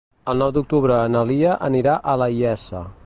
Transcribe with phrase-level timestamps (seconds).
[0.31, 2.83] El nou d'octubre na Lia anirà a la Iessa.